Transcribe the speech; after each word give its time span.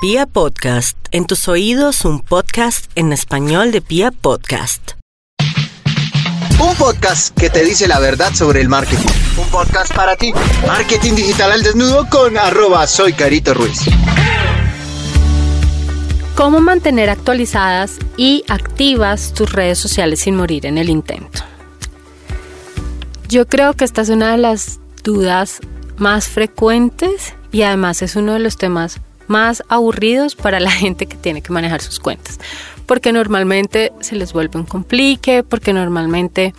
Pia 0.00 0.26
Podcast, 0.26 0.96
en 1.10 1.26
tus 1.26 1.48
oídos 1.48 2.04
un 2.04 2.20
podcast 2.20 2.88
en 2.94 3.12
español 3.12 3.72
de 3.72 3.80
Pia 3.80 4.12
Podcast. 4.12 4.92
Un 6.60 6.72
podcast 6.76 7.36
que 7.36 7.50
te 7.50 7.64
dice 7.64 7.88
la 7.88 7.98
verdad 7.98 8.32
sobre 8.32 8.60
el 8.60 8.68
marketing. 8.68 9.08
Un 9.36 9.48
podcast 9.48 9.92
para 9.92 10.14
ti. 10.14 10.32
Marketing 10.64 11.16
digital 11.16 11.50
al 11.50 11.64
desnudo 11.64 12.08
con 12.08 12.38
arroba 12.38 12.86
soy 12.86 13.12
Carito 13.12 13.54
Ruiz. 13.54 13.86
¿Cómo 16.36 16.60
mantener 16.60 17.10
actualizadas 17.10 17.98
y 18.16 18.44
activas 18.46 19.34
tus 19.34 19.50
redes 19.50 19.80
sociales 19.80 20.20
sin 20.20 20.36
morir 20.36 20.64
en 20.66 20.78
el 20.78 20.90
intento? 20.90 21.42
Yo 23.28 23.48
creo 23.48 23.72
que 23.72 23.84
esta 23.84 24.02
es 24.02 24.10
una 24.10 24.30
de 24.30 24.38
las 24.38 24.78
dudas 25.02 25.58
más 25.96 26.28
frecuentes 26.28 27.34
y 27.50 27.62
además 27.62 28.00
es 28.02 28.14
uno 28.14 28.34
de 28.34 28.38
los 28.38 28.58
temas 28.58 29.00
más 29.28 29.62
aburridos 29.68 30.34
para 30.34 30.60
la 30.60 30.70
gente 30.82 31.06
que 31.06 31.16
tiene 31.16 31.42
que 31.42 31.52
manejar 31.52 31.80
sus 31.80 32.00
cuentas, 32.00 32.38
porque 32.86 33.12
normalmente 33.12 33.92
se 34.00 34.16
les 34.16 34.32
vuelve 34.32 34.58
un 34.58 34.66
complique, 34.66 35.42
porque 35.42 35.72
normalmente 35.72 36.54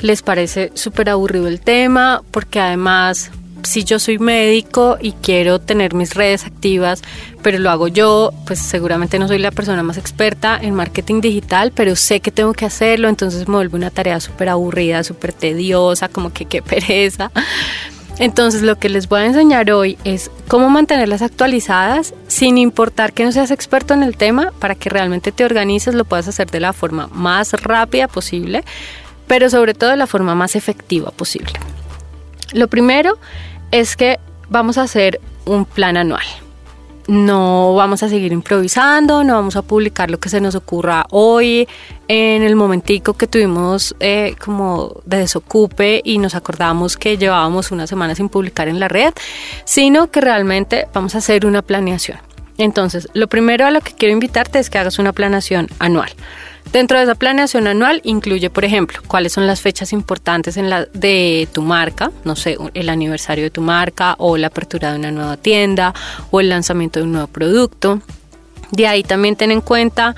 les 0.00 0.22
parece 0.22 0.72
súper 0.74 1.10
aburrido 1.10 1.48
el 1.48 1.60
tema, 1.60 2.22
porque 2.30 2.60
además 2.60 3.30
si 3.64 3.84
yo 3.84 3.98
soy 3.98 4.18
médico 4.18 4.98
y 5.00 5.12
quiero 5.12 5.60
tener 5.60 5.94
mis 5.94 6.14
redes 6.14 6.44
activas, 6.44 7.02
pero 7.42 7.58
lo 7.58 7.70
hago 7.70 7.88
yo, 7.88 8.32
pues 8.46 8.58
seguramente 8.58 9.18
no 9.18 9.28
soy 9.28 9.38
la 9.38 9.50
persona 9.50 9.82
más 9.82 9.98
experta 9.98 10.58
en 10.60 10.74
marketing 10.74 11.20
digital, 11.20 11.72
pero 11.74 11.96
sé 11.96 12.20
que 12.20 12.30
tengo 12.30 12.52
que 12.52 12.64
hacerlo, 12.64 13.08
entonces 13.08 13.48
me 13.48 13.54
vuelve 13.54 13.76
una 13.76 13.90
tarea 13.90 14.20
súper 14.20 14.48
aburrida, 14.48 15.04
súper 15.04 15.32
tediosa, 15.32 16.08
como 16.08 16.32
que 16.32 16.44
qué 16.46 16.62
pereza. 16.62 17.30
Entonces 18.18 18.62
lo 18.62 18.78
que 18.78 18.88
les 18.88 19.08
voy 19.08 19.20
a 19.20 19.26
enseñar 19.26 19.70
hoy 19.70 19.98
es 20.04 20.30
cómo 20.48 20.68
mantenerlas 20.68 21.22
actualizadas 21.22 22.14
sin 22.28 22.58
importar 22.58 23.12
que 23.12 23.24
no 23.24 23.32
seas 23.32 23.50
experto 23.50 23.94
en 23.94 24.02
el 24.02 24.16
tema 24.16 24.52
para 24.58 24.74
que 24.74 24.90
realmente 24.90 25.32
te 25.32 25.44
organices, 25.44 25.94
lo 25.94 26.04
puedas 26.04 26.28
hacer 26.28 26.50
de 26.50 26.60
la 26.60 26.72
forma 26.72 27.08
más 27.12 27.52
rápida 27.52 28.08
posible, 28.08 28.64
pero 29.26 29.50
sobre 29.50 29.74
todo 29.74 29.90
de 29.90 29.96
la 29.96 30.06
forma 30.06 30.34
más 30.34 30.56
efectiva 30.56 31.10
posible. 31.10 31.52
Lo 32.52 32.68
primero 32.68 33.18
es 33.70 33.96
que 33.96 34.20
vamos 34.48 34.78
a 34.78 34.82
hacer 34.82 35.20
un 35.46 35.64
plan 35.64 35.96
anual 35.96 36.24
no 37.06 37.74
vamos 37.74 38.02
a 38.02 38.08
seguir 38.08 38.32
improvisando, 38.32 39.24
no 39.24 39.34
vamos 39.34 39.56
a 39.56 39.62
publicar 39.62 40.10
lo 40.10 40.18
que 40.18 40.28
se 40.28 40.40
nos 40.40 40.54
ocurra 40.54 41.06
hoy 41.10 41.68
en 42.08 42.42
el 42.42 42.56
momentico 42.56 43.14
que 43.14 43.26
tuvimos 43.26 43.94
eh, 44.00 44.34
como 44.42 45.00
de 45.04 45.18
desocupe 45.18 46.00
y 46.04 46.18
nos 46.18 46.34
acordamos 46.34 46.96
que 46.96 47.16
llevábamos 47.16 47.70
una 47.70 47.86
semana 47.86 48.14
sin 48.14 48.28
publicar 48.28 48.68
en 48.68 48.80
la 48.80 48.88
red, 48.88 49.12
sino 49.64 50.10
que 50.10 50.20
realmente 50.20 50.86
vamos 50.92 51.14
a 51.14 51.18
hacer 51.18 51.46
una 51.46 51.62
planeación. 51.62 52.18
Entonces, 52.58 53.08
lo 53.14 53.28
primero 53.28 53.66
a 53.66 53.70
lo 53.70 53.80
que 53.80 53.92
quiero 53.92 54.12
invitarte 54.12 54.58
es 54.58 54.70
que 54.70 54.78
hagas 54.78 54.98
una 54.98 55.12
planeación 55.12 55.68
anual. 55.78 56.10
Dentro 56.72 56.96
de 56.96 57.04
esa 57.04 57.14
planeación 57.14 57.66
anual 57.66 58.00
incluye, 58.02 58.48
por 58.48 58.64
ejemplo, 58.64 59.00
cuáles 59.06 59.34
son 59.34 59.46
las 59.46 59.60
fechas 59.60 59.92
importantes 59.92 60.54
de 60.54 61.48
tu 61.52 61.60
marca, 61.60 62.10
no 62.24 62.34
sé, 62.34 62.56
el 62.72 62.88
aniversario 62.88 63.44
de 63.44 63.50
tu 63.50 63.60
marca 63.60 64.14
o 64.18 64.38
la 64.38 64.46
apertura 64.46 64.92
de 64.92 64.98
una 64.98 65.10
nueva 65.10 65.36
tienda 65.36 65.92
o 66.30 66.40
el 66.40 66.48
lanzamiento 66.48 66.98
de 66.98 67.04
un 67.04 67.12
nuevo 67.12 67.26
producto. 67.26 68.00
De 68.70 68.86
ahí 68.86 69.02
también 69.02 69.36
ten 69.36 69.50
en 69.50 69.60
cuenta 69.60 70.16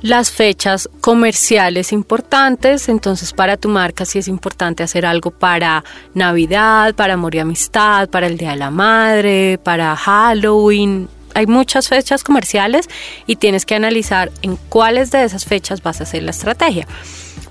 las 0.00 0.30
fechas 0.30 0.88
comerciales 1.02 1.92
importantes, 1.92 2.88
entonces 2.88 3.34
para 3.34 3.58
tu 3.58 3.68
marca 3.68 4.06
sí 4.06 4.18
es 4.18 4.28
importante 4.28 4.82
hacer 4.82 5.04
algo 5.04 5.30
para 5.30 5.84
Navidad, 6.14 6.94
para 6.94 7.12
Amor 7.12 7.34
y 7.34 7.40
Amistad, 7.40 8.08
para 8.08 8.26
el 8.26 8.38
Día 8.38 8.52
de 8.52 8.56
la 8.56 8.70
Madre, 8.70 9.58
para 9.62 9.94
Halloween, 9.96 11.10
hay 11.34 11.46
muchas 11.46 11.88
fechas 11.88 12.24
comerciales 12.24 12.88
y 13.26 13.36
tienes 13.36 13.66
que 13.66 13.74
analizar 13.74 14.30
en 14.42 14.56
cuáles 14.56 15.10
de 15.10 15.24
esas 15.24 15.44
fechas 15.44 15.82
vas 15.82 16.00
a 16.00 16.04
hacer 16.04 16.22
la 16.22 16.30
estrategia. 16.30 16.86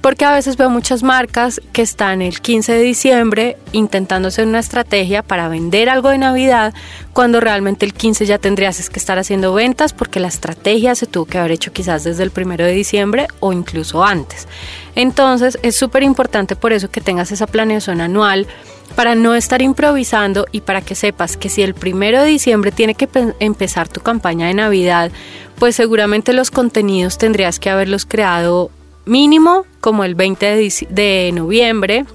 Porque 0.01 0.25
a 0.25 0.33
veces 0.33 0.55
veo 0.55 0.69
muchas 0.69 1.03
marcas 1.03 1.61
que 1.73 1.81
están 1.81 2.21
el 2.21 2.39
15 2.41 2.71
de 2.71 2.81
diciembre 2.81 3.57
intentando 3.73 4.29
hacer 4.29 4.47
una 4.47 4.59
estrategia 4.59 5.23
para 5.23 5.49
vender 5.49 5.89
algo 5.89 6.09
de 6.09 6.17
Navidad, 6.17 6.73
cuando 7.11 7.39
realmente 7.39 7.85
el 7.85 7.93
15 7.93 8.25
ya 8.25 8.37
tendrías 8.37 8.89
que 8.89 8.99
estar 8.99 9.19
haciendo 9.19 9.53
ventas 9.53 9.93
porque 9.93 10.19
la 10.19 10.29
estrategia 10.29 10.95
se 10.95 11.05
tuvo 11.05 11.25
que 11.25 11.37
haber 11.37 11.51
hecho 11.51 11.73
quizás 11.73 12.03
desde 12.03 12.23
el 12.23 12.31
1 12.35 12.55
de 12.57 12.71
diciembre 12.71 13.27
o 13.41 13.51
incluso 13.51 14.03
antes. 14.03 14.47
Entonces 14.95 15.59
es 15.63 15.75
súper 15.75 16.03
importante 16.03 16.55
por 16.55 16.71
eso 16.71 16.89
que 16.89 17.01
tengas 17.01 17.31
esa 17.31 17.47
planeación 17.47 18.01
anual 18.01 18.47
para 18.95 19.15
no 19.15 19.35
estar 19.35 19.61
improvisando 19.61 20.45
y 20.51 20.61
para 20.61 20.81
que 20.81 20.95
sepas 20.95 21.37
que 21.37 21.49
si 21.49 21.61
el 21.61 21.73
primero 21.73 22.21
de 22.21 22.27
diciembre 22.27 22.71
tiene 22.71 22.95
que 22.95 23.07
empezar 23.39 23.87
tu 23.87 24.01
campaña 24.01 24.47
de 24.47 24.53
Navidad, 24.53 25.11
pues 25.57 25.75
seguramente 25.75 26.33
los 26.33 26.51
contenidos 26.51 27.17
tendrías 27.17 27.59
que 27.59 27.69
haberlos 27.69 28.05
creado 28.05 28.71
mínimo 29.09 29.65
como 29.81 30.03
el 30.03 30.15
20 30.15 30.69
de, 30.89 31.31
noviembre. 31.33 32.05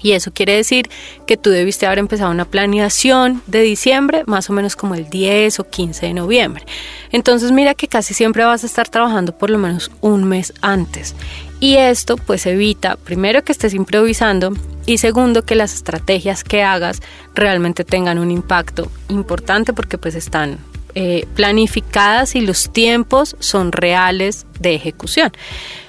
Y 0.00 0.12
eso 0.12 0.32
quiere 0.32 0.54
decir 0.54 0.88
que 1.26 1.36
tú 1.36 1.50
debiste 1.50 1.84
haber 1.84 1.98
empezado 1.98 2.30
una 2.30 2.44
planeación 2.44 3.42
de 3.48 3.62
diciembre, 3.62 4.22
más 4.26 4.48
o 4.48 4.52
menos 4.52 4.76
como 4.76 4.94
el 4.94 5.10
10 5.10 5.58
o 5.58 5.68
15 5.68 6.06
de 6.06 6.14
noviembre. 6.14 6.64
Entonces 7.10 7.50
mira 7.50 7.74
que 7.74 7.88
casi 7.88 8.14
siempre 8.14 8.44
vas 8.44 8.62
a 8.62 8.66
estar 8.66 8.88
trabajando 8.88 9.36
por 9.36 9.50
lo 9.50 9.58
menos 9.58 9.90
un 10.00 10.22
mes 10.22 10.54
antes. 10.60 11.16
Y 11.58 11.76
esto 11.76 12.16
pues 12.16 12.46
evita, 12.46 12.96
primero, 12.96 13.42
que 13.42 13.50
estés 13.50 13.74
improvisando 13.74 14.52
y 14.86 14.98
segundo, 14.98 15.44
que 15.44 15.56
las 15.56 15.74
estrategias 15.74 16.44
que 16.44 16.62
hagas 16.62 17.02
realmente 17.34 17.84
tengan 17.84 18.18
un 18.20 18.30
impacto 18.30 18.90
importante 19.08 19.72
porque 19.72 19.98
pues 19.98 20.14
están 20.14 20.58
eh, 20.94 21.26
planificadas 21.34 22.34
y 22.34 22.40
los 22.40 22.70
tiempos 22.70 23.36
son 23.38 23.72
reales 23.72 24.46
de 24.60 24.74
ejecución. 24.74 25.32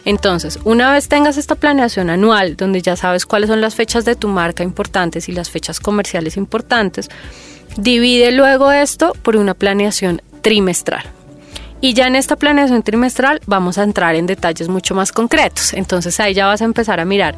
Entonces, 0.05 0.59
una 0.63 0.91
vez 0.91 1.07
tengas 1.07 1.37
esta 1.37 1.55
planeación 1.55 2.09
anual, 2.09 2.55
donde 2.55 2.81
ya 2.81 2.95
sabes 2.95 3.25
cuáles 3.25 3.49
son 3.49 3.61
las 3.61 3.75
fechas 3.75 4.05
de 4.05 4.15
tu 4.15 4.27
marca 4.27 4.63
importantes 4.63 5.29
y 5.29 5.31
las 5.31 5.49
fechas 5.49 5.79
comerciales 5.79 6.37
importantes, 6.37 7.09
divide 7.77 8.31
luego 8.31 8.71
esto 8.71 9.13
por 9.23 9.35
una 9.35 9.53
planeación 9.53 10.21
trimestral. 10.41 11.03
Y 11.81 11.93
ya 11.93 12.07
en 12.07 12.15
esta 12.15 12.35
planeación 12.35 12.83
trimestral 12.83 13.41
vamos 13.45 13.77
a 13.77 13.83
entrar 13.83 14.15
en 14.15 14.25
detalles 14.25 14.67
mucho 14.67 14.95
más 14.95 15.11
concretos. 15.11 15.73
Entonces 15.73 16.19
ahí 16.19 16.33
ya 16.33 16.45
vas 16.47 16.61
a 16.61 16.65
empezar 16.65 16.99
a 16.99 17.05
mirar 17.05 17.35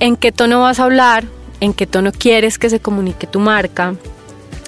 en 0.00 0.16
qué 0.16 0.32
tono 0.32 0.60
vas 0.60 0.80
a 0.80 0.84
hablar, 0.84 1.24
en 1.60 1.74
qué 1.74 1.86
tono 1.86 2.12
quieres 2.12 2.58
que 2.58 2.70
se 2.70 2.80
comunique 2.80 3.26
tu 3.26 3.40
marca, 3.40 3.94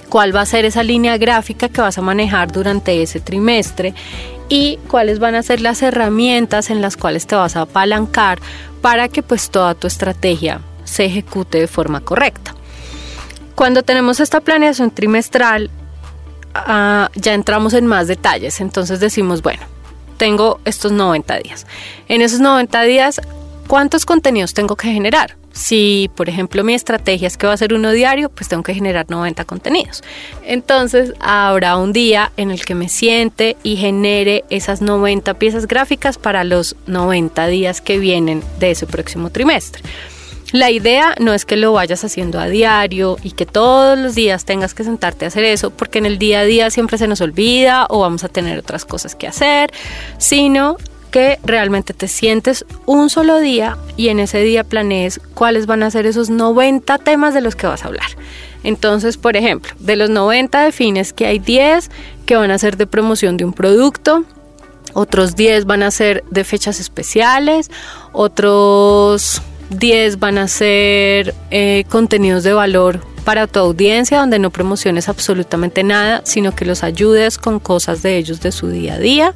cuál 0.08 0.34
va 0.34 0.42
a 0.42 0.46
ser 0.46 0.64
esa 0.64 0.82
línea 0.82 1.18
gráfica 1.18 1.68
que 1.68 1.80
vas 1.80 1.98
a 1.98 2.02
manejar 2.02 2.52
durante 2.52 3.02
ese 3.02 3.20
trimestre 3.20 3.94
y 4.48 4.78
cuáles 4.88 5.18
van 5.18 5.34
a 5.34 5.42
ser 5.42 5.60
las 5.60 5.82
herramientas 5.82 6.70
en 6.70 6.80
las 6.80 6.96
cuales 6.96 7.26
te 7.26 7.34
vas 7.34 7.56
a 7.56 7.62
apalancar 7.62 8.38
para 8.80 9.08
que 9.08 9.22
pues 9.22 9.50
toda 9.50 9.74
tu 9.74 9.86
estrategia 9.86 10.60
se 10.84 11.04
ejecute 11.04 11.58
de 11.58 11.66
forma 11.66 12.00
correcta. 12.00 12.54
Cuando 13.54 13.82
tenemos 13.82 14.20
esta 14.20 14.40
planeación 14.40 14.90
trimestral, 14.90 15.70
Ah, 16.64 17.10
ya 17.14 17.34
entramos 17.34 17.74
en 17.74 17.86
más 17.86 18.08
detalles. 18.08 18.60
Entonces 18.60 19.00
decimos, 19.00 19.42
bueno, 19.42 19.62
tengo 20.16 20.60
estos 20.64 20.92
90 20.92 21.38
días. 21.38 21.66
En 22.08 22.22
esos 22.22 22.40
90 22.40 22.82
días, 22.82 23.20
¿cuántos 23.66 24.06
contenidos 24.06 24.54
tengo 24.54 24.76
que 24.76 24.88
generar? 24.88 25.36
Si, 25.56 26.10
por 26.14 26.28
ejemplo, 26.28 26.62
mi 26.64 26.74
estrategia 26.74 27.26
es 27.26 27.38
que 27.38 27.46
va 27.46 27.54
a 27.54 27.56
ser 27.56 27.72
uno 27.72 27.90
diario, 27.90 28.28
pues 28.28 28.46
tengo 28.46 28.62
que 28.62 28.74
generar 28.74 29.06
90 29.08 29.46
contenidos. 29.46 30.04
Entonces, 30.44 31.14
habrá 31.18 31.78
un 31.78 31.94
día 31.94 32.30
en 32.36 32.50
el 32.50 32.62
que 32.66 32.74
me 32.74 32.90
siente 32.90 33.56
y 33.62 33.76
genere 33.76 34.44
esas 34.50 34.82
90 34.82 35.32
piezas 35.34 35.66
gráficas 35.66 36.18
para 36.18 36.44
los 36.44 36.76
90 36.86 37.46
días 37.46 37.80
que 37.80 37.98
vienen 37.98 38.42
de 38.60 38.72
ese 38.72 38.86
próximo 38.86 39.30
trimestre. 39.30 39.82
La 40.52 40.70
idea 40.70 41.14
no 41.20 41.32
es 41.32 41.46
que 41.46 41.56
lo 41.56 41.72
vayas 41.72 42.04
haciendo 42.04 42.38
a 42.38 42.48
diario 42.48 43.16
y 43.22 43.30
que 43.30 43.46
todos 43.46 43.98
los 43.98 44.14
días 44.14 44.44
tengas 44.44 44.74
que 44.74 44.84
sentarte 44.84 45.24
a 45.24 45.28
hacer 45.28 45.44
eso, 45.44 45.70
porque 45.70 45.98
en 45.98 46.06
el 46.06 46.18
día 46.18 46.40
a 46.40 46.44
día 46.44 46.70
siempre 46.70 46.98
se 46.98 47.08
nos 47.08 47.22
olvida 47.22 47.86
o 47.88 48.00
vamos 48.00 48.24
a 48.24 48.28
tener 48.28 48.58
otras 48.58 48.84
cosas 48.84 49.14
que 49.14 49.26
hacer, 49.26 49.72
sino 50.18 50.76
que 51.16 51.38
realmente 51.44 51.94
te 51.94 52.08
sientes 52.08 52.66
un 52.84 53.08
solo 53.08 53.38
día 53.38 53.78
y 53.96 54.08
en 54.08 54.18
ese 54.18 54.40
día 54.40 54.64
planees 54.64 55.18
cuáles 55.32 55.64
van 55.64 55.82
a 55.82 55.90
ser 55.90 56.04
esos 56.04 56.28
90 56.28 56.98
temas 56.98 57.32
de 57.32 57.40
los 57.40 57.56
que 57.56 57.66
vas 57.66 57.84
a 57.84 57.88
hablar. 57.88 58.10
Entonces, 58.64 59.16
por 59.16 59.34
ejemplo, 59.34 59.72
de 59.78 59.96
los 59.96 60.10
90 60.10 60.64
defines 60.64 61.14
que 61.14 61.24
hay 61.24 61.38
10 61.38 61.90
que 62.26 62.36
van 62.36 62.50
a 62.50 62.58
ser 62.58 62.76
de 62.76 62.86
promoción 62.86 63.38
de 63.38 63.46
un 63.46 63.54
producto, 63.54 64.24
otros 64.92 65.36
10 65.36 65.64
van 65.64 65.84
a 65.84 65.90
ser 65.90 66.22
de 66.30 66.44
fechas 66.44 66.80
especiales, 66.80 67.70
otros 68.12 69.40
10 69.70 70.18
van 70.18 70.36
a 70.36 70.48
ser 70.48 71.34
eh, 71.50 71.84
contenidos 71.88 72.44
de 72.44 72.52
valor 72.52 73.00
para 73.24 73.46
tu 73.46 73.58
audiencia 73.58 74.18
donde 74.18 74.38
no 74.38 74.50
promociones 74.50 75.08
absolutamente 75.08 75.82
nada, 75.82 76.20
sino 76.26 76.54
que 76.54 76.66
los 76.66 76.82
ayudes 76.82 77.38
con 77.38 77.58
cosas 77.58 78.02
de 78.02 78.18
ellos 78.18 78.42
de 78.42 78.52
su 78.52 78.68
día 78.68 78.96
a 78.96 78.98
día. 78.98 79.34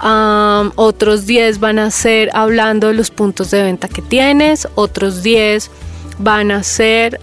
Otros 0.00 1.26
10 1.26 1.60
van 1.60 1.78
a 1.78 1.90
ser 1.90 2.30
hablando 2.34 2.88
de 2.88 2.94
los 2.94 3.10
puntos 3.10 3.50
de 3.50 3.62
venta 3.62 3.88
que 3.88 4.02
tienes, 4.02 4.68
otros 4.74 5.22
10 5.22 5.70
van 6.18 6.50
a 6.50 6.62
ser 6.62 7.20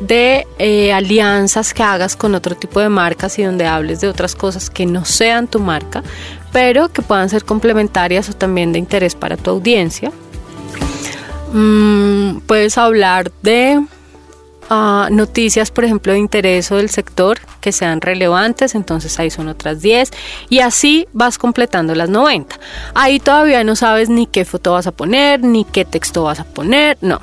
de 0.00 0.46
eh, 0.58 0.92
alianzas 0.92 1.74
que 1.74 1.82
hagas 1.82 2.16
con 2.16 2.34
otro 2.34 2.54
tipo 2.54 2.80
de 2.80 2.88
marcas 2.88 3.38
y 3.38 3.42
donde 3.42 3.66
hables 3.66 4.00
de 4.00 4.08
otras 4.08 4.34
cosas 4.34 4.70
que 4.70 4.86
no 4.86 5.04
sean 5.04 5.48
tu 5.48 5.58
marca, 5.58 6.02
pero 6.52 6.88
que 6.88 7.02
puedan 7.02 7.28
ser 7.28 7.44
complementarias 7.44 8.28
o 8.28 8.32
también 8.32 8.72
de 8.72 8.78
interés 8.78 9.14
para 9.14 9.36
tu 9.36 9.50
audiencia. 9.50 10.12
Mm, 11.52 12.40
puedes 12.46 12.78
hablar 12.78 13.32
de 13.42 13.84
noticias, 15.10 15.70
por 15.70 15.84
ejemplo, 15.84 16.12
de 16.12 16.18
interés 16.18 16.70
o 16.70 16.76
del 16.76 16.90
sector 16.90 17.38
que 17.60 17.72
sean 17.72 18.00
relevantes, 18.00 18.74
entonces 18.74 19.18
ahí 19.18 19.30
son 19.30 19.48
otras 19.48 19.80
10 19.80 20.10
y 20.48 20.60
así 20.60 21.06
vas 21.12 21.38
completando 21.38 21.94
las 21.94 22.10
90. 22.10 22.58
Ahí 22.94 23.20
todavía 23.20 23.64
no 23.64 23.76
sabes 23.76 24.08
ni 24.08 24.26
qué 24.26 24.44
foto 24.44 24.72
vas 24.72 24.86
a 24.86 24.92
poner, 24.92 25.40
ni 25.40 25.64
qué 25.64 25.84
texto 25.84 26.24
vas 26.24 26.40
a 26.40 26.44
poner, 26.44 26.98
no, 27.00 27.20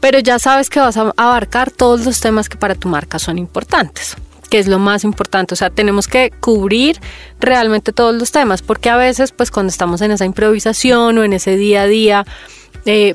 pero 0.00 0.18
ya 0.18 0.38
sabes 0.38 0.70
que 0.70 0.80
vas 0.80 0.96
a 0.96 1.12
abarcar 1.16 1.70
todos 1.70 2.04
los 2.04 2.20
temas 2.20 2.48
que 2.48 2.56
para 2.56 2.74
tu 2.74 2.88
marca 2.88 3.18
son 3.18 3.38
importantes 3.38 4.16
que 4.48 4.58
es 4.58 4.66
lo 4.66 4.78
más 4.78 5.04
importante, 5.04 5.52
o 5.52 5.56
sea, 5.56 5.68
tenemos 5.68 6.08
que 6.08 6.32
cubrir 6.40 6.98
realmente 7.38 7.92
todos 7.92 8.14
los 8.14 8.32
temas, 8.32 8.62
porque 8.62 8.88
a 8.88 8.96
veces, 8.96 9.32
pues 9.32 9.50
cuando 9.50 9.70
estamos 9.70 10.00
en 10.00 10.10
esa 10.10 10.24
improvisación 10.24 11.18
o 11.18 11.22
en 11.22 11.34
ese 11.34 11.56
día 11.56 11.82
a 11.82 11.86
día, 11.86 12.26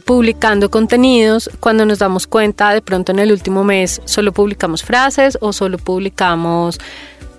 publicando 0.05 0.69
contenidos, 0.69 1.49
cuando 1.59 1.85
nos 1.85 1.99
damos 1.99 2.27
cuenta 2.27 2.73
de 2.73 2.81
pronto 2.81 3.11
en 3.11 3.19
el 3.19 3.31
último 3.31 3.63
mes 3.63 4.01
solo 4.05 4.31
publicamos 4.31 4.83
frases 4.83 5.37
o 5.41 5.51
solo 5.51 5.77
publicamos 5.77 6.79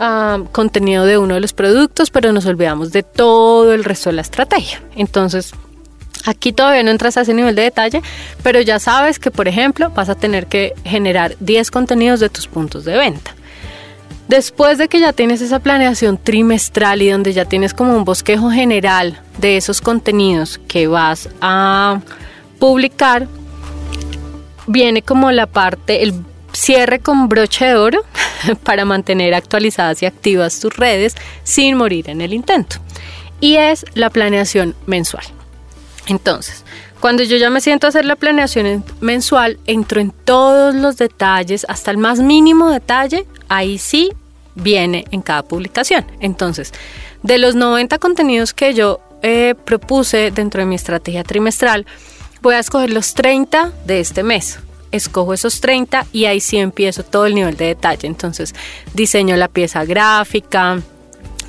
ah, 0.01 0.41
contenido 0.51 1.07
de 1.07 1.19
uno 1.19 1.35
de 1.35 1.41
los 1.41 1.53
productos, 1.53 2.11
pero 2.11 2.33
nos 2.33 2.47
olvidamos 2.47 2.91
de 2.93 3.03
todo 3.03 3.73
el 3.73 3.85
resto 3.85 4.11
de 4.11 4.17
la 4.17 4.23
estrategia. 4.23 4.83
Entonces, 4.97 5.53
Aquí 6.27 6.55
todavía 6.55 6.83
no 6.83 6.91
entras 6.91 7.19
a 7.19 7.21
ese 7.21 7.35
nivel 7.35 7.55
de 7.55 7.63
detalle, 7.63 8.03
pero 8.43 8.59
ya 8.61 8.79
sabes 8.79 9.19
que, 9.19 9.31
por 9.31 9.47
ejemplo, 9.47 9.91
vas 9.91 10.09
a 10.09 10.15
tener 10.15 10.47
que 10.47 10.73
generar 10.83 11.37
10 11.41 11.71
contenidos 11.71 12.19
de 12.19 12.31
tus 12.31 12.47
puntos 12.47 12.87
de 12.87 12.97
venta. 12.97 13.35
Después 14.29 14.79
de 14.79 14.89
que 14.89 15.01
ya 15.01 15.13
tienes 15.13 15.41
esa 15.43 15.59
planeación 15.59 16.19
trimestral 16.19 17.03
y 17.03 17.11
donde 17.11 17.33
ya 17.33 17.45
tienes 17.45 17.75
como 17.75 17.95
un 17.97 18.05
bosquejo 18.05 18.51
general 18.51 19.21
de 19.39 19.57
esos 19.57 19.81
contenidos 19.81 20.59
que 20.67 20.87
vas 20.87 21.29
a 21.41 22.01
publicar, 22.59 23.29
viene 24.67 25.03
como 25.03 25.31
la 25.31 25.47
parte, 25.47 26.03
el 26.03 26.15
cierre 26.53 27.01
con 27.01 27.29
broche 27.29 27.67
de 27.67 27.75
oro 27.75 28.01
para 28.63 28.85
mantener 28.85 29.35
actualizadas 29.35 30.03
y 30.03 30.07
activas 30.07 30.61
tus 30.61 30.75
redes 30.75 31.15
sin 31.43 31.77
morir 31.77 32.09
en 32.09 32.21
el 32.21 32.33
intento. 32.33 32.77
Y 33.41 33.57
es 33.57 33.85
la 33.95 34.09
planeación 34.09 34.75
mensual. 34.87 35.25
Entonces, 36.07 36.65
cuando 37.05 37.23
yo 37.23 37.37
ya 37.37 37.51
me 37.51 37.61
siento 37.61 37.87
a 37.87 37.91
hacer 37.91 38.07
la 38.07 38.17
planeación 38.17 38.83
mensual, 39.03 39.59
entro 39.67 40.01
en 40.01 40.11
todos 40.11 40.75
los 40.75 40.97
detalles, 40.97 41.67
hasta 41.69 41.91
el 41.91 41.99
más 41.99 42.19
mínimo 42.19 42.71
detalle, 42.71 43.27
ahí 43.51 43.77
sí 43.77 44.11
viene 44.55 45.05
en 45.11 45.21
cada 45.21 45.43
publicación. 45.43 46.07
Entonces, 46.21 46.73
de 47.23 47.37
los 47.37 47.57
90 47.57 47.99
contenidos 47.99 48.55
que 48.55 48.73
yo 48.73 49.01
eh, 49.21 49.55
propuse 49.67 50.31
dentro 50.31 50.63
de 50.63 50.67
mi 50.67 50.77
estrategia 50.77 51.25
trimestral, 51.25 51.85
voy 52.41 52.55
a 52.55 52.61
escoger 52.61 52.91
los 52.91 53.13
30 53.13 53.71
de 53.85 54.01
este 54.01 54.23
mes. 54.23 54.61
Escojo 54.91 55.35
esos 55.35 55.61
30 55.61 56.07
y 56.11 56.25
ahí 56.25 56.41
sí 56.41 56.57
empiezo 56.57 57.03
todo 57.03 57.27
el 57.27 57.35
nivel 57.35 57.59
de 57.59 57.67
detalle. 57.67 58.09
Entonces, 58.09 58.55
diseño 58.95 59.37
la 59.37 59.49
pieza 59.49 59.85
gráfica, 59.85 60.81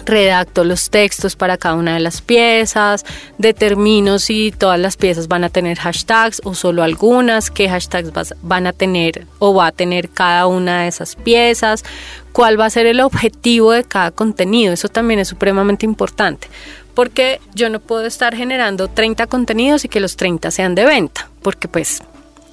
redacto 0.06 0.64
los 0.64 0.90
textos 0.90 1.36
para 1.36 1.58
cada 1.58 1.76
una 1.76 1.94
de 1.96 2.00
las 2.00 2.22
piezas, 2.22 3.06
determino 3.38 4.20
si 4.20 4.52
todas 4.52 4.80
las 4.80 4.98
piezas 4.98 5.28
van 5.28 5.44
a 5.44 5.50
tener 5.50 5.78
hashtags 5.78 6.42
o 6.44 6.54
solo 6.54 6.84
algunas, 6.84 7.52
qué 7.52 7.70
hashtags 7.70 8.34
van 8.42 8.68
a 8.68 8.74
tener 8.74 9.26
o 9.40 9.54
va 9.54 9.68
a 9.68 9.72
tener 9.72 10.10
cada 10.10 10.48
una 10.48 10.84
de 10.84 10.88
esas 10.88 11.16
piezas, 11.16 11.84
cuál 12.32 12.60
va 12.60 12.66
a 12.66 12.70
ser 12.70 12.86
el 12.86 13.00
objetivo 13.02 13.72
de 13.72 13.84
cada 13.84 14.12
contenido. 14.12 14.74
Eso 14.74 14.90
también 14.90 15.20
es 15.20 15.28
supremamente 15.28 15.86
importante 15.86 16.48
porque 16.94 17.42
yo 17.54 17.70
no 17.70 17.80
puedo 17.80 18.06
estar 18.06 18.36
generando 18.36 18.88
30 18.88 19.28
contenidos 19.28 19.86
y 19.86 19.90
que 19.90 20.00
los 20.00 20.16
30 20.16 20.50
sean 20.50 20.76
de 20.76 20.86
venta, 20.86 21.30
porque 21.42 21.68
pues 21.68 22.02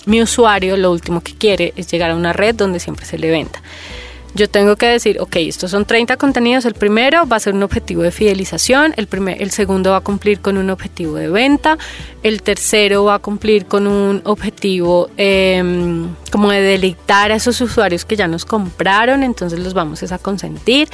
mi 0.04 0.20
usuario 0.20 0.76
lo 0.76 0.90
último 0.90 1.20
que 1.20 1.34
quiere 1.34 1.72
es 1.76 1.90
llegar 1.90 2.10
a 2.10 2.16
una 2.16 2.32
red 2.32 2.56
donde 2.56 2.80
siempre 2.80 3.06
se 3.06 3.18
le 3.18 3.30
venta 3.30 3.62
yo 4.34 4.48
tengo 4.48 4.76
que 4.76 4.86
decir, 4.86 5.20
ok, 5.20 5.36
estos 5.36 5.70
son 5.70 5.84
30 5.84 6.16
contenidos, 6.16 6.64
el 6.64 6.74
primero 6.74 7.26
va 7.26 7.36
a 7.36 7.40
ser 7.40 7.54
un 7.54 7.62
objetivo 7.62 8.02
de 8.02 8.10
fidelización, 8.10 8.94
el, 8.96 9.06
primer, 9.06 9.42
el 9.42 9.50
segundo 9.50 9.90
va 9.90 9.98
a 9.98 10.00
cumplir 10.00 10.40
con 10.40 10.56
un 10.56 10.70
objetivo 10.70 11.16
de 11.16 11.28
venta, 11.28 11.76
el 12.22 12.42
tercero 12.42 13.04
va 13.04 13.16
a 13.16 13.18
cumplir 13.18 13.66
con 13.66 13.86
un 13.86 14.22
objetivo 14.24 15.10
em, 15.16 16.08
como 16.30 16.50
de 16.50 16.62
deleitar 16.62 17.30
a 17.32 17.34
esos 17.34 17.60
usuarios 17.60 18.04
que 18.04 18.16
ya 18.16 18.26
nos 18.26 18.44
compraron, 18.44 19.22
entonces 19.22 19.58
los 19.58 19.74
vamos 19.74 20.02
a 20.10 20.18
consentir, 20.18 20.88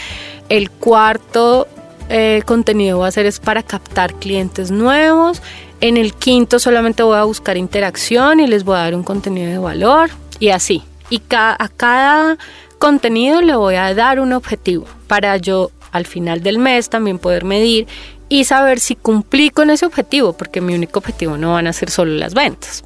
el 0.48 0.70
cuarto 0.70 1.68
eh, 2.08 2.42
contenido 2.44 2.98
va 3.00 3.08
a 3.08 3.12
ser 3.12 3.26
es 3.26 3.38
para 3.38 3.62
captar 3.62 4.14
clientes 4.14 4.70
nuevos, 4.70 5.42
en 5.80 5.96
el 5.96 6.12
quinto 6.12 6.58
solamente 6.58 7.04
voy 7.04 7.16
a 7.16 7.24
buscar 7.24 7.56
interacción 7.56 8.40
y 8.40 8.48
les 8.48 8.64
voy 8.64 8.74
a 8.76 8.80
dar 8.80 8.94
un 8.96 9.04
contenido 9.04 9.48
de 9.48 9.58
valor 9.58 10.10
y 10.40 10.48
así. 10.48 10.82
Y 11.10 11.22
a 11.30 11.70
cada 11.76 12.36
contenido 12.78 13.40
le 13.40 13.56
voy 13.56 13.74
a 13.74 13.94
dar 13.94 14.20
un 14.20 14.32
objetivo 14.32 14.86
para 15.06 15.36
yo 15.36 15.70
al 15.92 16.06
final 16.06 16.42
del 16.42 16.58
mes 16.58 16.88
también 16.90 17.18
poder 17.18 17.44
medir 17.44 17.86
y 18.28 18.44
saber 18.44 18.78
si 18.78 18.94
cumplí 18.94 19.50
con 19.50 19.70
ese 19.70 19.86
objetivo, 19.86 20.34
porque 20.34 20.60
mi 20.60 20.74
único 20.74 20.98
objetivo 20.98 21.36
no 21.36 21.54
van 21.54 21.66
a 21.66 21.72
ser 21.72 21.90
solo 21.90 22.12
las 22.12 22.34
ventas. 22.34 22.84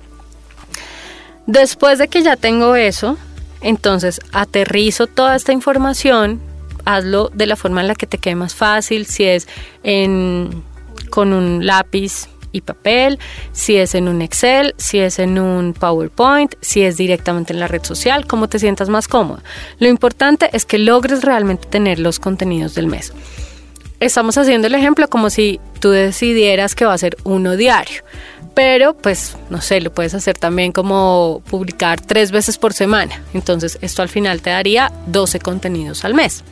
Después 1.46 1.98
de 1.98 2.08
que 2.08 2.22
ya 2.22 2.36
tengo 2.36 2.76
eso, 2.76 3.18
entonces 3.60 4.20
aterrizo 4.32 5.08
toda 5.08 5.34
esta 5.34 5.52
información, 5.52 6.40
hazlo 6.84 7.30
de 7.34 7.46
la 7.46 7.56
forma 7.56 7.80
en 7.80 7.88
la 7.88 7.94
que 7.96 8.06
te 8.06 8.18
quede 8.18 8.36
más 8.36 8.54
fácil, 8.54 9.06
si 9.06 9.24
es 9.24 9.48
con 11.10 11.32
un 11.32 11.66
lápiz 11.66 12.28
y 12.52 12.60
papel, 12.60 13.18
si 13.52 13.76
es 13.76 13.94
en 13.94 14.08
un 14.08 14.22
Excel, 14.22 14.74
si 14.76 14.98
es 14.98 15.18
en 15.18 15.38
un 15.38 15.74
PowerPoint, 15.74 16.54
si 16.60 16.82
es 16.82 16.96
directamente 16.96 17.52
en 17.52 17.60
la 17.60 17.68
red 17.68 17.82
social, 17.82 18.26
como 18.26 18.48
te 18.48 18.58
sientas 18.58 18.88
más 18.88 19.08
cómodo. 19.08 19.42
Lo 19.78 19.88
importante 19.88 20.50
es 20.52 20.64
que 20.64 20.78
logres 20.78 21.22
realmente 21.22 21.66
tener 21.68 21.98
los 21.98 22.18
contenidos 22.18 22.74
del 22.74 22.86
mes. 22.86 23.12
Estamos 24.00 24.36
haciendo 24.36 24.66
el 24.66 24.74
ejemplo 24.74 25.08
como 25.08 25.30
si 25.30 25.60
tú 25.80 25.90
decidieras 25.90 26.74
que 26.74 26.84
va 26.84 26.92
a 26.92 26.98
ser 26.98 27.16
uno 27.22 27.56
diario, 27.56 28.02
pero 28.54 28.94
pues 28.94 29.36
no 29.48 29.60
sé, 29.60 29.80
lo 29.80 29.92
puedes 29.92 30.14
hacer 30.14 30.36
también 30.36 30.72
como 30.72 31.42
publicar 31.48 32.00
tres 32.00 32.32
veces 32.32 32.58
por 32.58 32.72
semana. 32.72 33.22
Entonces 33.32 33.78
esto 33.80 34.02
al 34.02 34.08
final 34.08 34.42
te 34.42 34.50
daría 34.50 34.92
12 35.06 35.38
contenidos 35.38 36.04
al 36.04 36.14
mes. 36.14 36.42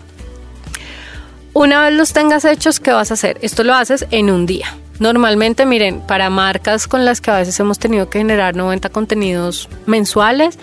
Una 1.53 1.83
vez 1.83 1.95
los 1.95 2.13
tengas 2.13 2.45
hechos, 2.45 2.79
¿qué 2.79 2.93
vas 2.93 3.11
a 3.11 3.15
hacer? 3.15 3.39
Esto 3.43 3.65
lo 3.65 3.75
haces 3.75 4.07
en 4.13 4.31
un 4.31 4.47
día. 4.47 4.73
Normalmente, 5.01 5.65
miren, 5.65 6.03
para 6.03 6.29
marcas 6.29 6.87
con 6.87 7.07
las 7.07 7.23
que 7.23 7.31
a 7.31 7.39
veces 7.39 7.59
hemos 7.59 7.79
tenido 7.79 8.11
que 8.11 8.19
generar 8.19 8.55
90 8.55 8.91
contenidos 8.91 9.67
mensuales, 9.87 10.59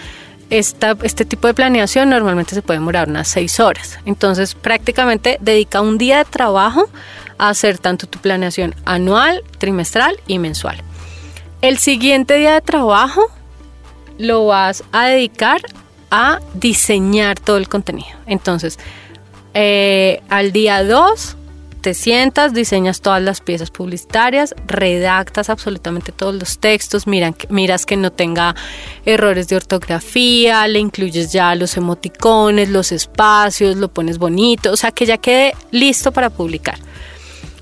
esta, 0.52 0.96
este 1.02 1.26
tipo 1.26 1.48
de 1.48 1.56
planeación 1.56 2.10
normalmente 2.10 2.54
se 2.54 2.62
puede 2.62 2.80
demorar 2.80 3.10
unas 3.10 3.28
6 3.30 3.60
horas. 3.60 4.00
Entonces, 4.06 4.54
prácticamente 4.54 5.40
dedica 5.42 5.82
un 5.82 5.98
día 5.98 6.20
de 6.20 6.26
trabajo 6.26 6.88
a 7.40 7.50
hacer 7.50 7.80
tanto 7.80 8.06
tu 8.06 8.20
planeación 8.20 8.76
anual, 8.86 9.44
trimestral 9.58 10.20
y 10.28 10.38
mensual. 10.38 10.78
El 11.64 11.80
siguiente 11.80 12.36
día 12.36 12.54
de 12.54 12.62
trabajo 12.62 13.26
lo 14.20 14.46
vas 14.46 14.84
a 14.92 15.08
dedicar 15.08 15.62
a 16.12 16.42
diseñar 16.54 17.40
todo 17.40 17.58
el 17.58 17.68
contenido. 17.68 18.16
Entonces, 18.28 18.78
eh, 19.56 20.22
al 20.30 20.52
día 20.52 20.84
2 20.84 21.38
te 21.78 21.94
sientas, 21.94 22.54
diseñas 22.54 23.02
todas 23.02 23.22
las 23.22 23.42
piezas 23.42 23.72
publicitarias, 23.72 24.56
redactas 24.66 25.50
absolutamente 25.50 26.12
todos 26.12 26.36
los 26.36 26.60
textos, 26.60 27.06
miras 27.08 27.86
que 27.86 27.98
no 27.98 28.12
tenga 28.12 28.56
errores 29.06 29.48
de 29.48 29.56
ortografía, 29.56 30.68
le 30.68 30.80
incluyes 30.80 31.32
ya 31.32 31.56
los 31.56 31.78
emoticones, 31.78 32.70
los 32.70 32.92
espacios, 32.92 33.78
lo 33.78 33.88
pones 33.88 34.18
bonito, 34.18 34.72
o 34.72 34.78
sea 34.78 34.92
que 34.92 35.06
ya 35.06 35.18
quede 35.18 35.54
listo 35.72 36.12
para 36.12 36.30
publicar. 36.30 36.80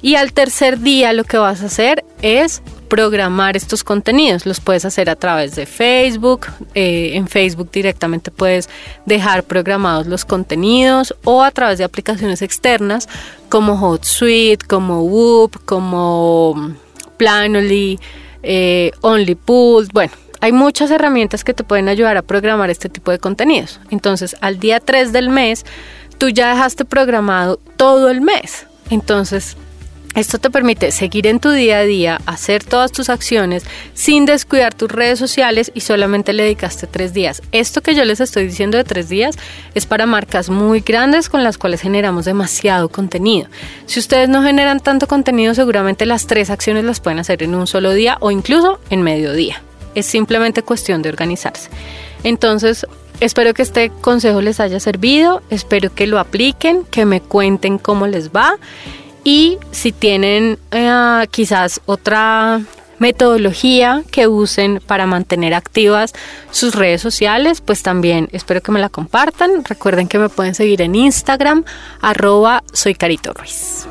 Y 0.01 0.15
al 0.15 0.34
tercer 0.34 0.79
día 0.79 1.13
lo 1.13 1.24
que 1.24 1.38
vas 1.38 1.62
a 1.62 1.65
hacer 1.65 2.05
es 2.22 2.62
programar 2.87 3.57
estos 3.57 3.83
contenidos. 3.83 4.45
Los 4.45 4.59
puedes 4.59 4.85
hacer 4.85 5.09
a 5.09 5.15
través 5.15 5.55
de 5.55 5.65
Facebook. 5.65 6.47
Eh, 6.73 7.11
en 7.13 7.27
Facebook 7.27 7.69
directamente 7.71 8.31
puedes 8.31 8.69
dejar 9.05 9.43
programados 9.43 10.07
los 10.07 10.25
contenidos 10.25 11.15
o 11.23 11.43
a 11.43 11.51
través 11.51 11.77
de 11.77 11.83
aplicaciones 11.83 12.41
externas 12.41 13.07
como 13.49 13.79
HotSuite, 13.79 14.65
como 14.65 15.03
Whoop, 15.03 15.65
como 15.65 16.75
Planoly, 17.17 17.99
eh. 18.43 18.91
Bueno, 19.01 20.13
hay 20.41 20.51
muchas 20.51 20.91
herramientas 20.91 21.43
que 21.43 21.53
te 21.53 21.63
pueden 21.63 21.89
ayudar 21.89 22.17
a 22.17 22.21
programar 22.21 22.69
este 22.69 22.89
tipo 22.89 23.11
de 23.11 23.19
contenidos. 23.19 23.79
Entonces, 23.89 24.35
al 24.41 24.59
día 24.59 24.79
3 24.79 25.11
del 25.11 25.29
mes, 25.29 25.65
tú 26.17 26.29
ya 26.29 26.49
dejaste 26.49 26.85
programado 26.85 27.59
todo 27.77 28.09
el 28.09 28.21
mes. 28.21 28.67
Entonces, 28.91 29.57
Esto 30.15 30.39
te 30.39 30.50
permite 30.50 30.91
seguir 30.91 31.27
en 31.27 31.41
tu 31.41 31.51
día 31.51 31.79
a 31.79 31.84
día, 31.84 32.22
hacer 32.25 32.63
todas 32.63 32.93
tus 32.93 33.10
acciones 33.10 33.65
sin 33.93 34.25
descuidar 34.25 34.74
tus 34.74 34.89
redes 34.89 35.19
sociales 35.19 35.74
y 35.75 35.81
solamente 35.81 36.31
le 36.31 36.43
dedicaste 36.43 36.88
tres 36.88 37.13
días. 37.13 37.41
Esto 37.51 37.81
que 37.81 37.95
yo 37.95 38.05
les 38.05 38.22
estoy 38.22 38.45
diciendo 38.45 38.77
de 38.77 38.86
tres 38.86 39.10
días 39.10 39.36
es 39.74 39.86
para 39.86 40.05
marcas 40.05 40.50
muy 40.50 40.79
grandes 40.79 41.27
con 41.27 41.43
las 41.43 41.57
cuales 41.57 41.81
generamos 41.81 42.24
demasiado 42.24 42.88
contenido. 42.88 43.50
Si 43.88 44.00
ustedes 44.00 44.29
no 44.29 44.41
generan 44.41 44.79
tanto 44.79 45.05
contenido, 45.05 45.53
seguramente 45.53 46.05
las 46.05 46.27
tres 46.27 46.50
acciones 46.50 46.86
las 46.86 47.01
pueden 47.01 47.19
hacer 47.19 47.43
en 47.43 47.53
un 47.53 47.67
solo 47.67 47.91
día 47.91 48.15
o 48.22 48.31
incluso 48.31 48.79
en 48.89 49.01
medio 49.01 49.34
día. 49.34 49.62
Es 49.95 50.05
simplemente 50.05 50.62
cuestión 50.62 51.01
de 51.01 51.10
organizarse. 51.10 51.69
Entonces, 52.24 52.88
espero 53.19 53.53
que 53.53 53.63
este 53.63 53.89
consejo 53.89 54.39
les 54.39 54.62
haya 54.62 54.79
servido, 54.79 55.41
espero 55.50 55.93
que 55.93 56.07
lo 56.07 56.19
apliquen, 56.19 56.86
que 56.86 57.03
me 57.03 57.19
cuenten 57.19 57.77
cómo 57.77 58.07
les 58.07 58.31
va 58.31 58.55
y 59.25 59.58
si 59.72 59.91
tienen 59.91 60.58
eh, 60.72 61.27
quizás 61.32 61.82
otra 61.86 62.62
metodología 63.00 64.03
que 64.10 64.27
usen 64.27 64.82
para 64.86 65.05
mantener 65.05 65.53
activas 65.53 66.13
sus 66.51 66.75
redes 66.75 67.01
sociales, 67.01 67.60
pues 67.60 67.84
también 67.84 68.29
espero 68.32 68.62
que 68.62 68.72
me 68.72 68.79
la 68.79 68.88
compartan. 68.88 69.65
Recuerden 69.65 70.08
que 70.08 70.20
me 70.20 70.29
pueden 70.29 70.55
seguir 70.55 70.82
en 70.82 70.96
Instagram, 70.96 71.65
arroba 72.01 72.63
soy 72.72 72.96
Carito 72.96 73.34
Ruiz. 73.34 73.88